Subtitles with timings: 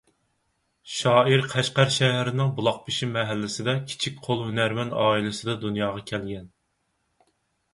[0.91, 6.49] شائىر قەشقەر شەھىرىنىڭ بۇلاقبېشى مەھەللىسىدە كىچىك قول ھۈنەرۋەن ئائىلىسىدە دۇنياغا كەلگەن.